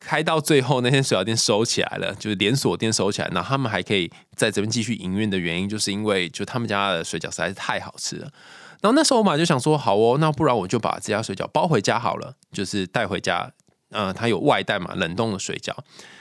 [0.00, 3.28] 开到最后，那天水饺店收起来了，就是连锁店收起来。
[3.32, 8.30] 那他们还可以在这边继续营运的原因，就是因为就他们家的水饺实在是太好吃了。
[8.80, 13.52] 然后那时候我马就想说，好哦，那不然我就把这家水饺包回家好了，就是带回家。
[13.90, 15.74] 嗯，它有外带嘛，冷冻的水饺。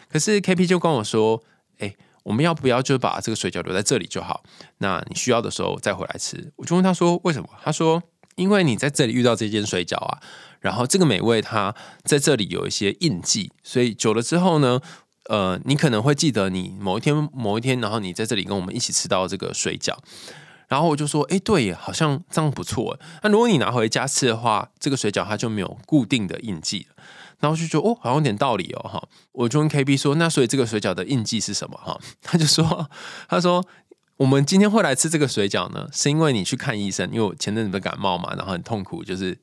[0.10, 1.44] 可是 K P 就跟我说，
[1.80, 4.42] 哎，我们要不要就把这个水饺留在这里就好？
[4.78, 6.52] 那你需要的时候再回来吃。
[6.56, 7.50] 我就问他说，为什么？
[7.62, 8.02] 他说，
[8.36, 10.20] 因为你在这里遇到这间水饺啊。
[10.60, 14.80] 然后这个美味它在这里有一些印记，所以久了之后呢，
[15.30, 19.96] 呃，你可能会记得你某一天某一天，然后你在这里跟我们一起吃到这个水饺，
[20.68, 23.00] 然后我就说，哎，对，好像这样不错。
[23.24, 26.88] 那如果你拿回家吃的话，这个水饺它就没有固定的印记。
[27.40, 29.08] 然后就觉得哦，好像有点道理哦，哈。
[29.32, 31.78] 我就问 KB 说，那所以这个水饺的印记是什么？
[31.78, 32.90] 哈，他就说，
[33.30, 33.64] 他说
[34.18, 39.38] 我们今天会来吃这个水饺呢，是因为你去看医生，因为我前阵子不感冒嘛，然后很痛苦，就是。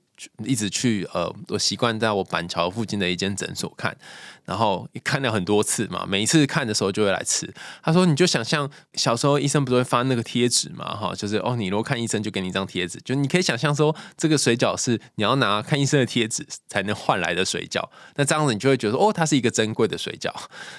[0.44, 3.96] 一直去呃，我习惯在我板桥附近的一间诊所看，
[4.44, 7.52] 然后看了很多次嘛，每一次看的时候就会来吃。
[7.82, 17.82] 他说：“你就想象小时候医生不是会发那个贴纸嘛，哈，就是哦，你如果看医生就给你一张贴纸，就你可以想象说这个水饺是你要拿看医生的贴纸才能换来的水饺，
[18.16, 20.30] 那这样子你就会觉得哦，它是一个珍贵的水饺。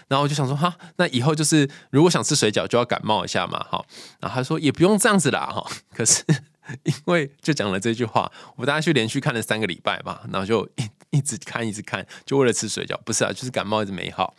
[0.08, 3.84] 然后我就想说哈，那以后就是如果想吃水饺就要感冒一下嘛，哈。
[4.20, 6.24] 然后他说也不用这样子啦，哈，可是。
[6.84, 14.36] 因为就讲了这句话，我大概去连续看了三个礼拜吧，然后就一一直看，一直看，就为了吃水饺，不是啊，就是感冒一直没好。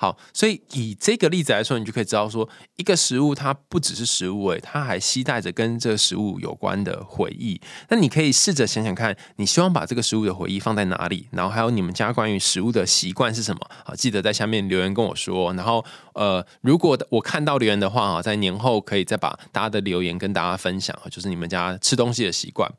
[0.00, 7.60] 好，所以以这个例子来说，你就可以知道说，一个食物它不只是食物，诶，它还携带着跟这个食物有关的回忆。
[7.88, 11.26] 那你可以试着想想看，你希望把这个食物的回忆放在哪里？
[11.32, 13.60] 然后还有你们家关于食物的习惯是什么？
[13.84, 15.52] 好，记得在下面留言跟我说。
[15.54, 22.72] 然后，呃，如果我看到留言的话啊，在年后可以再把大家的留言跟大家分享，就是你们家吃东西的习惯。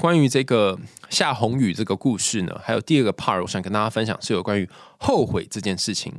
[0.00, 4.68] 关于这个下红雨这个故事呢，还有第二个 part，我想跟大家分享是有关于
[4.98, 6.12] 后悔这件事情。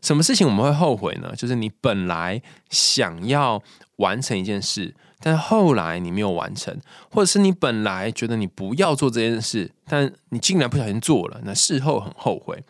[0.00, 1.32] 什么事情我们会后悔呢？
[1.36, 3.62] 就是你本来想要
[3.96, 6.78] 完成一件事，但后来你没有完成，
[7.10, 12.62] 或者是你本来觉得你不要做这件事，但你竟然不小心做了，那事后很后悔。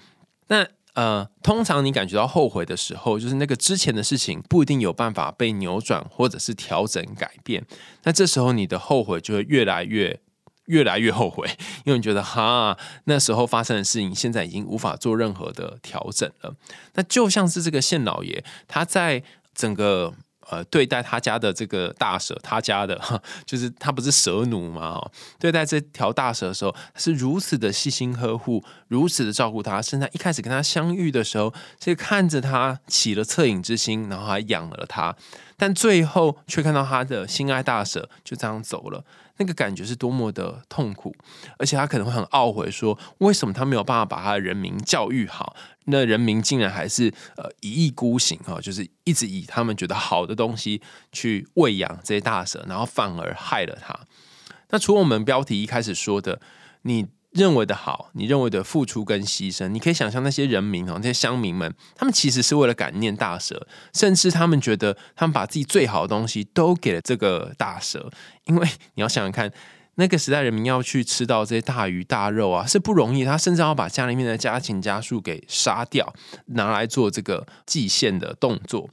[0.47, 7.64] 那呃，通常你感觉到后悔的时候，就是那个之前的事情不一定有办法被扭转或者是调整改变。
[8.05, 10.20] 那这时候你的后悔就会越来越
[10.66, 11.48] 越来越后悔，
[11.85, 16.55] 因为你觉得哈那时候发生的事情，现在已经无法做任何的调整了。
[16.94, 19.22] 那就像是这个县老爷，他在
[19.55, 20.14] 整个。
[20.50, 25.03] 呃，对待他家的这个大蛇，他家的哈，就是他不是蛇奴吗？
[25.38, 29.81] 对待这条大蛇的时候，是如此的细心呵护，如此的照顾他。
[29.81, 35.16] 甚至一开始跟他相遇的时候，是看着他起了恻隐之心，然后还养了他。
[35.57, 39.03] 但最后却看到他的心爱大蛇就这样走了。
[39.37, 41.14] 那个感觉是多么的痛苦，
[41.59, 45.57] 而且他可能会很懊悔，说为什么他没有办法把他的人民教育好？
[45.87, 50.81] 那人民竟然还是呃一意孤行哈，就是一直以他们觉得好的东西
[51.12, 53.99] 去喂养这些大蛇，然后反而害了他。
[54.70, 56.40] 那除了我们标题一开始说的，
[56.83, 57.07] 你。
[57.35, 68.09] 认为的好，你认为的付出跟牺牲，你可以想象那些人民哦，那些乡民们，他们其实是为了感念大蛇，甚至他们觉得他们把自己最好的东西都给了这个大蛇，
[68.44, 69.53] 因为你要想想看，
[69.97, 76.14] 那个时代人民要去吃到这些大鱼大肉啊，是不容易，他甚至要把家里面的家禽家畜给杀掉，
[76.47, 78.88] 拿来做这个祭献的动作，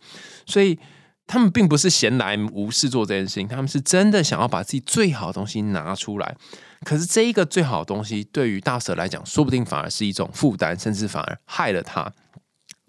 [0.47, 0.79] 所以
[1.27, 6.35] 他们并不是闲来无事做这件事情，他们是真的想要把自己最好的东西拿出来。
[6.83, 12.11] 可是这一个最好的东西，对于大蛇来讲，说不定反而是一种负担，甚至反而害了他。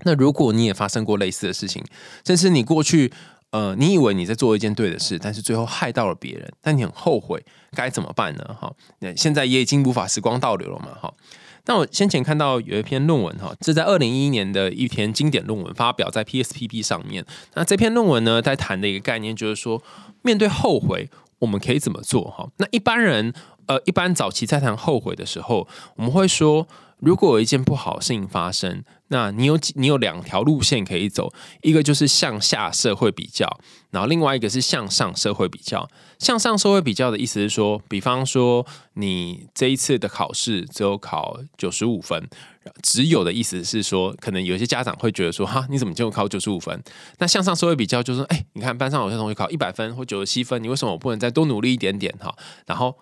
[0.05, 1.85] 那如果你也发生过类似的事情，
[2.25, 3.13] 甚至你过去
[3.51, 8.57] 呃，你以为你在做一件对的事，但是最后害到了别人，但你很后悔，该怎么办呢？
[8.59, 10.89] 哈，那现在也已经无法时光倒流了嘛？
[11.01, 11.13] 哈，
[11.67, 17.25] 那我先前看到有一篇论文哈，这在二零一一年的一篇经典论文发表在 PSPP 上面。
[17.55, 19.83] 那这篇论文呢，在谈的一个概念就是说，
[20.23, 22.25] 面对后悔，我们可以怎么做？
[22.31, 23.35] 哈，那一般人。
[23.67, 26.67] 呃，一般早期在谈后悔的时候，我们会说，
[26.99, 33.59] 如果有一件不好的事情发生，那你有你有两条路线可以走，一个就是向下社会比较，
[33.91, 35.89] 然后另外一个是向上社会比较。
[36.19, 42.29] 向上社会比较的意思是说，比方说你这一次的考试只有考九十五分，
[42.83, 46.83] 只有的意思是说，可能有些家长会觉得说，哈，你怎么就考九十五分？
[47.19, 52.13] 那向上社会比较就是说，哎，你看班上有些同学考一百分或九十七分，你为什么我不能再多努力一点点？
[52.19, 52.35] 哈，
[52.67, 52.97] 然后。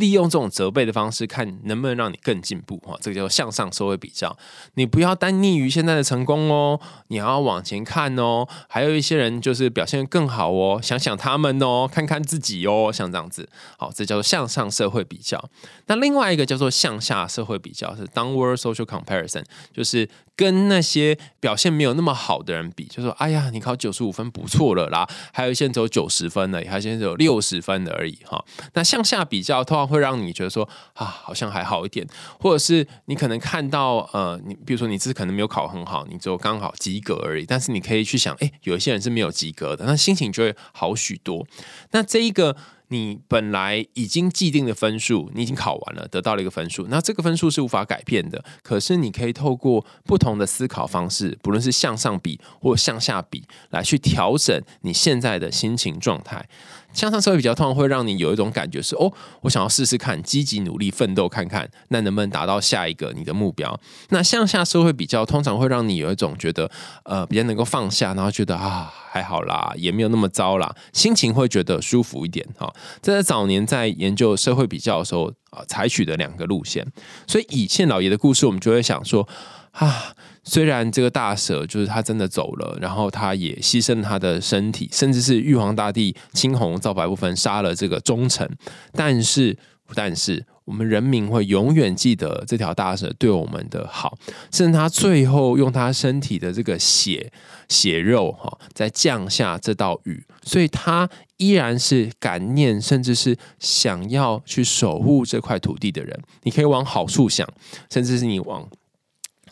[0.00, 4.36] 利用这种责备的方式，看能不能让你更进步哈，这个叫向上社会比较。
[4.74, 8.48] 你不要单溺于现在的成功哦，你还要往前看哦。
[8.68, 13.48] 还有一些人就是表现更好哦，想想他们哦，看看自己哦，像这样子。
[13.76, 15.48] 好，这叫做向上社会比较。
[15.86, 20.08] 那另外一个叫做向下社会比较，是 downward social comparison，就是
[20.40, 28.42] 跟那些表现没有那么好的人比，就说哎呀，你考九十五分不错了啦，还有一些只有九十分的，还有一些只有六十分的而已哈。
[28.72, 32.06] 那向下比较，通常会让你觉得说啊，好像还好一点，
[32.38, 41.46] 或者是你可能看到呃，你比如说你这次可能没有考很好，你只有刚好及格而已，但是你可以去想，哎，有一些人是没有及格的，那心情就会好许多。
[41.90, 42.56] 那这一个。
[42.92, 46.86] 你本来已经既定的分数，你已经考完了，得到了一个分数。
[46.88, 48.44] 那这个分数是无法改变的。
[48.62, 56.48] 可是你可以透过不同的思考方式，不论是向上比或向下比，来去调整你现在的心情状态。
[56.92, 63.78] 向上社会比较，通常会让你有一种感觉是：哦，我想要试试看，积极努力奋斗看看，那能不能达到下一个你的目标？
[64.08, 66.70] 那向下社会比较，通常会让你有一种觉得，
[67.04, 72.46] 呃，比较能够放下，然后觉得啊，还好啦，也没有那么糟啦，心情会觉得舒服一点。
[72.58, 76.86] 哈，这在早年在研究社会比较的时候啊，采取的两个路线。
[77.26, 79.28] 所以以欠老爷的故事，我们就会想说，
[79.72, 80.14] 啊。
[80.42, 88.48] 虽然这个大蛇就是他真的走了，然后他也牺牲他的身体，甚至是玉皇大帝青红皂白部分杀了这个忠臣，
[88.92, 89.56] 但是
[89.94, 94.16] 但是我们人民会永远记得这条大蛇对我们的好，
[94.50, 97.30] 甚至他最后用他身体的这个血
[97.68, 106.18] 血肉哈，在降下这道雨，所以他依然是感念，甚至是想要去守护这块土地的人。
[106.44, 107.46] 你可以往好处想，
[107.90, 108.66] 甚至是你往。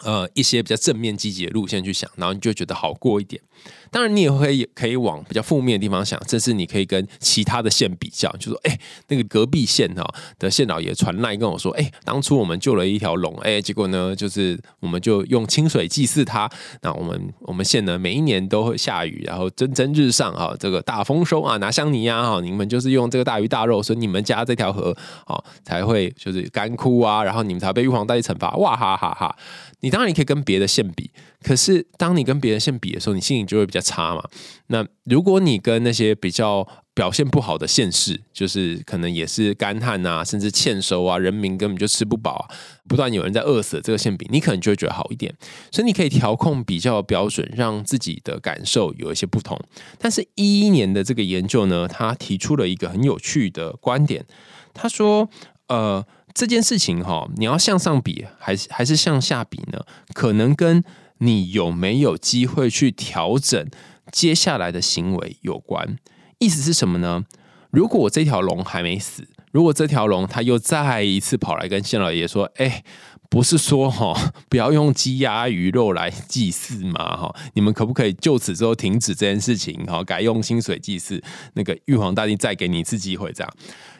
[0.03, 3.43] 呃，一些比较正面积极的路线去想，然后你就觉得好过一点。
[3.91, 10.05] 当然，你也会可以往比较负面的地方想，这是你可以跟其他的县比较，就说，哎，那个隔壁县哈
[10.39, 16.51] 的县老爷传来跟我说，哎，当初我们救了一条龙，哎，结果呢，就是我们就用清水祭祀它，
[16.83, 29.37] 那我们我们县呢每一年都会下雨，然后蒸蒸日上啊，这个大丰收啊，拿香泥呀哈，你们就是用这个大鱼大肉，所以你们家这条河啊才会就是干枯啊，然后你们才被玉皇大帝惩罚，哇哈哈哈！
[29.81, 31.11] 你当然也可以跟别的县比。
[31.43, 34.23] 可是，当你跟别人线比的时候，你心情就会比较差嘛。
[34.67, 42.45] 那如果你跟那些比较表现不好的县市，就是可能也是干旱啊，甚至欠收啊，人民根本就吃不饱啊，
[42.89, 45.33] 不断有人在饿死，这个馅饼你可能就会觉得好一点，
[45.71, 49.57] 所以你可以调控比较标准，让自己的感受有一些不同。
[49.97, 54.27] 但是，一一年的这个研究呢，他提出了一个很有趣的观点，
[54.75, 55.31] 他说，
[55.69, 59.81] 呃，这件事情哈，你要向上比，还是还是向下比呢？
[60.13, 60.83] 可能跟
[61.19, 63.69] 你有没有机会去调整
[64.11, 65.97] 接下来的行为有关。
[66.39, 67.25] 意思是什么呢？
[67.71, 72.83] 如果这条龙还没死，如果这条龙它又再一次跑来跟县老爷说：“哎，
[73.29, 77.17] 不是说哈不要用鸡鸭鱼肉来祭祀吗？
[77.17, 79.85] 哈，你们可不可以就此之后停止这件事情？
[79.87, 81.23] 哈，改用清水祭祀？
[81.55, 83.53] 那个玉皇大帝再给你一次机会，这样。”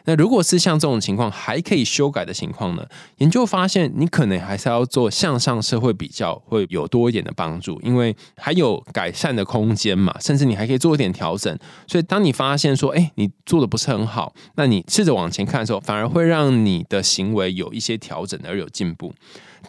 [0.09, 2.83] 那如果是像这种情况还可以修改的情况呢？
[3.17, 11.55] 研究发现，你可能还是要做向上社会比较，会有多一点的帮助，因为还有改善的空间嘛，甚至你还可以做一点调整。
[11.85, 19.13] 所以，当你发现说，哎，你做的不是很好，那你试着往前看的时候，反而会让你的行为有一些调整而有进步。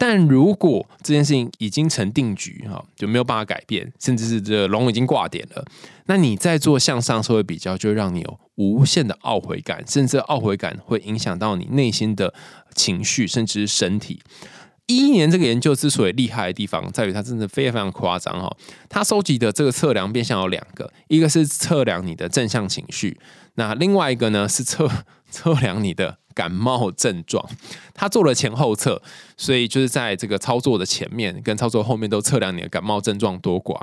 [0.03, 5.63] 但如果这件事情已经成定局哈，就没有办法改变，甚至是这龙已经挂点了，
[6.07, 12.33] 那你再做向上社会比较，就让你有无限的懊悔感，甚至懊悔感会影响到你内心的
[12.73, 14.19] 情绪，甚至是身体。
[14.87, 18.51] 一一年这个研究之所以厉害的地方，在于它真的非常非常夸张哈。
[18.89, 23.19] 它收集的这个测量变相有两个，一个是测量你的正向情绪，
[23.53, 24.89] 那另外一个呢是测
[25.31, 26.19] 测量你的。
[26.33, 27.45] 感冒症状，
[27.93, 29.01] 他做了前后测，
[29.35, 33.77] 所以就是在这个操作的前面跟操作后面都测量你的感冒症状多寡。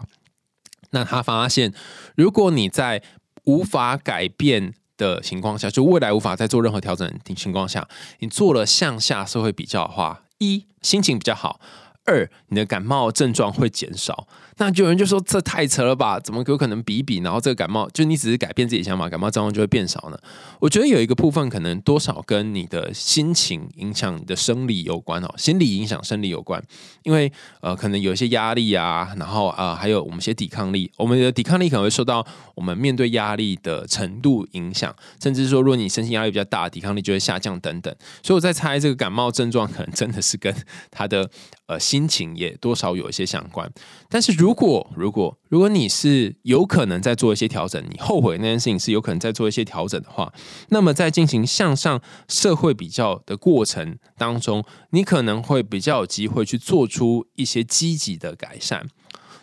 [0.93, 1.75] 那他发现，
[2.17, 3.03] 如果你在
[3.45, 7.87] 无法改变的情况下，就未来无法再做任何调整的情况下，
[8.21, 11.61] 你做了向下社会比较的话，一心情比较好。
[12.07, 14.27] 二，你的感冒症状会减少，
[14.59, 16.21] 那就有人就说这太扯了吧？
[16.21, 20.19] 怎么有可能比比，然后这个感冒就你只是改变自己想法，感冒症状就会变少呢？
[20.61, 26.63] 我觉得有一个部分可能多少跟你的心情影响你的生理有关哦，心理影响生理有关，
[27.03, 37.95] 因为呃可能有一些压力啊，然后啊还有我们一些抵抗力，我们的抵抗力可能会受到我们面对压力的程度影响，甚至说如果你身心压力比较大，抵抗力就会下降等等。
[38.23, 40.55] 所以我在猜这个感冒症状可能真的是跟
[40.91, 41.29] 他的
[41.67, 41.79] 呃。
[41.89, 43.67] 心情也多少有一些相关，
[44.11, 50.33] 但是如果如果如果你是有可能在做一些调整，你后悔那件事情是有可能在做一些调整的话，
[50.71, 58.89] 那么在进行向上社会比较的过程当中，你可能会比较有机会去做出一些积极的改善。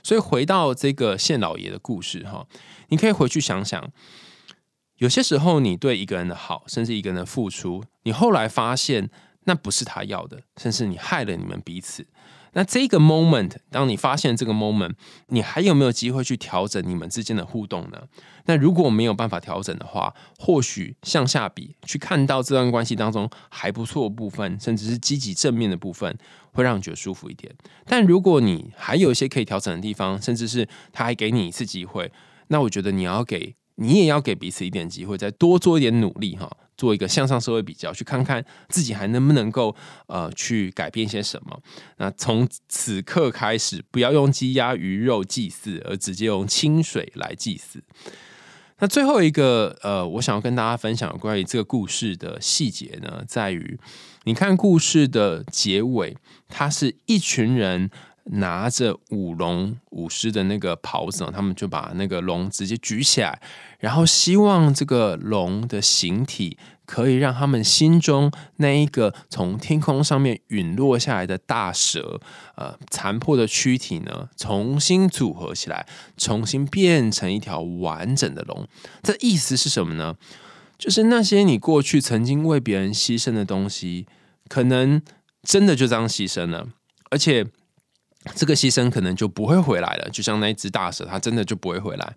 [0.01, 2.47] 所以回到这个县老爷的故事哈，
[2.89, 3.91] 你可以回去想想，
[4.97, 9.09] 有些时候你对一个人的好，甚至一个人的付出，你后来发现
[9.45, 12.05] 那不是他要的，甚至你害了你们彼此。
[12.55, 14.93] 那这个 moment，当你发现这个 moment，
[15.27, 18.03] 你还有没有机会去调整你们之间的互动呢？
[18.45, 26.17] 那如果没有办法调整的话，或许向下比，去看到这段关系当中还不错的部分，甚至是积极正面的部分，
[26.53, 27.53] 会让你觉得舒服一点。
[27.85, 32.09] 但如果你还有一些可以调整的地方，甚至是他还给你一次机会，
[32.47, 36.49] 那我觉得你要给，你也要给彼此一点机会，再多做一点努力哈。
[36.77, 39.75] 做一个向上社会比较，去看看自己还能不能够
[40.07, 41.61] 呃去改变些什么。
[41.97, 47.83] 那从此刻开始，不要用鸡鸭鱼肉祭祀，而直接用清水来祭祀。
[48.79, 53.79] 那最后一个呃，我想要跟大家分享关于这个故事的细节呢，在于
[54.25, 56.17] 你看故事的结尾，
[56.47, 57.89] 它是一群人。
[58.31, 63.39] 拿着舞龙舞狮的那个袍子，他们就把那个龙直接举起来，
[63.79, 66.57] 然后希望这个龙的形体
[66.87, 72.19] 可以让他们心中那一个从天空上面陨落下来的大蛇，
[72.55, 75.85] 呃，残破的躯体呢，重新组合起来，
[76.17, 78.67] 重新变成一条完整的龙。
[79.03, 80.15] 这意思是什么呢？
[80.79, 84.07] 就是那些你过去曾经为别人牺牲的东西，
[84.49, 84.99] 可能
[85.43, 86.67] 真的就这样牺牲了，
[87.11, 87.45] 而且。
[88.33, 92.15] 这个牺牲可能就不会回来了，就像那一只大蛇，它真的就不会回来。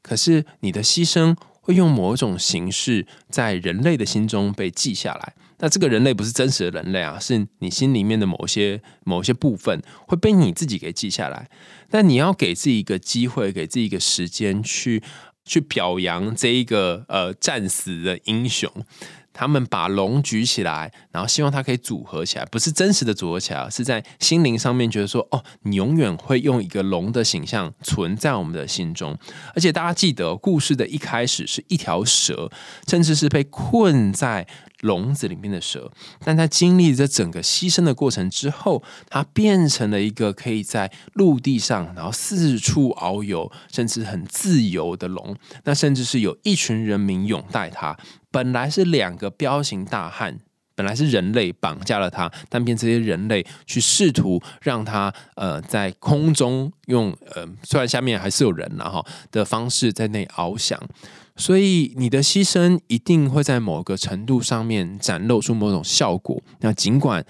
[0.00, 5.34] 可是你的牺牲会用某种形式在人类的心中被记下来。
[5.58, 11.48] 那这个人类不是真实的人类啊，是你心里面的某些某些部分会被你自己给记下来。
[11.88, 15.00] 但你要给自己一个机会，给自己一个时间去
[15.44, 18.68] 去表扬这一个呃战死的英雄。
[19.32, 29.16] 他们把龙举起来，然后希望它可以组合起来，不是真实的组合起来，是在心灵上面觉得说，哦，你永远会用一个龙的形象存在我们的心中。
[29.54, 32.50] 而且大家记得，故事的一开始是一条蛇，
[32.86, 34.46] 甚至是被困在。
[34.82, 35.92] 笼子里面的蛇，
[36.24, 45.36] 但它经历这整个牺牲的过程之后，它变成了一个可以在陆地上，然后四处遨游，甚至很自由的龙。
[45.62, 47.96] 那甚至是有一群人民拥戴它。
[48.32, 50.40] 本来是两个彪形大汉，
[50.74, 60.80] 本来是人类绑架了他，但变这些人类去试图让他呃在空中用呃虽然下面还是有人了哈的方式在内翱翔。
[61.34, 66.42] 所以你的牺牲一定会在某个程度上面展露出某种效果。
[66.60, 67.24] 那尽管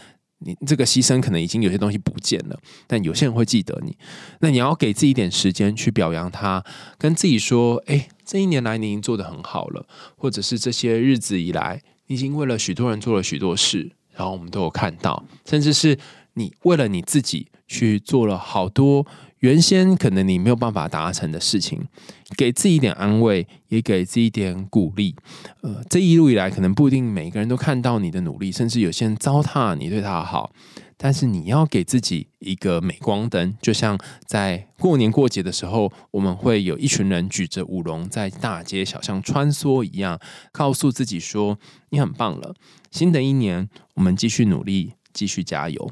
[0.44, 3.96] 你这个牺牲可能已经有些东西不见了，但有些人会记得你。
[4.40, 6.64] 那你要给自己一点时间去表扬他，
[6.98, 9.86] 跟自己说：“哎，这一年来你已经做得很好了，
[10.16, 15.98] 或者是这些日子以来，你已经为了许多人做了许多事，然后我们都有看到，甚至是
[16.34, 19.06] 你为了你自己去做了好多。”
[19.42, 21.88] 原先可能你没有办法达成的事情，
[22.36, 25.16] 给自己一点安慰，也给自己一点鼓励。
[25.62, 30.52] 呃，这一路以来，可能不一定每个人都看到你的努力，甚至有些人糟蹋你对他好。
[30.96, 40.20] 但是你要给自己一个镁光灯，就像在过年过节的时候，我们会有一群人举着舞龙在大街小巷穿梭一样，
[40.52, 41.58] 告诉自己说
[41.90, 42.54] ：“你很棒了。”
[42.92, 45.90] 新的一年，我们继续努力，继续加油。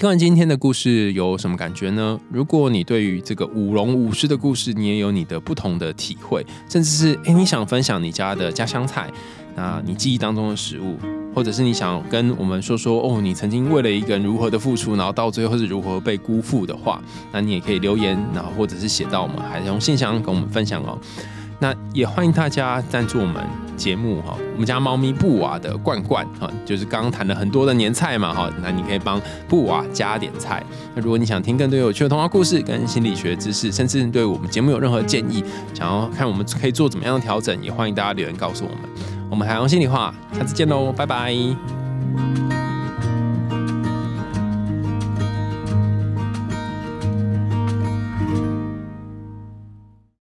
[0.00, 2.18] 听完今天的故事有什么感觉呢？
[2.30, 9.10] 如果你对于这个舞龙舞狮的故事，你也有你的不同的体会，甚至是诶你想分享你家的家乡菜，
[9.54, 10.96] 那你记忆当中的食物，
[11.34, 20.98] 或者是你想跟我们说说哦，你曾经为了一个人如何的付出，然后到最后是如何被辜负的话，那你也可以留言，然后或者是写到我们海用信箱跟我们分享哦。
[21.60, 23.44] 那也欢迎大家赞助我们
[23.76, 30.62] 节目哈，我们家猫咪布瓦的罐罐哈，就是刚刚谈了很多的年菜嘛哈，那你可以帮布瓦加点菜。
[30.94, 35.44] 那如果你想听更多有趣的童话故事跟心理学知识，甚至对我们节目有任何建议，
[35.74, 38.78] 想要看我们可以做怎么样的调整，也欢迎大家留言告诉我们。
[39.30, 42.59] 我们海洋心里话，下次见喽，拜拜。